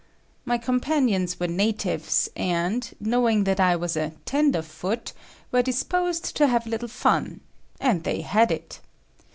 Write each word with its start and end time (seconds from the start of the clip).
My 0.45 0.57
com 0.57 0.79
panions 0.81 1.39
were 1.39 1.45
natives, 1.45 2.27
and, 2.35 2.89
knowing 2.99 3.43
that 3.43 3.59
I 3.59 3.75
was 3.75 3.95
a 3.95 4.13
"tenderfoot," 4.25 5.13
were 5.51 5.61
disposed 5.61 6.35
to 6.37 6.47
have 6.47 6.65
a 6.65 6.69
little 6.71 6.87
fun; 6.87 7.41
and 7.79 8.03
they 8.03 8.21
had 8.21 8.49
it. 8.51 8.79